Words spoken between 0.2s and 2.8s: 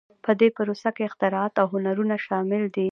په دې پروسه کې اختراعات او هنرونه شامل دي.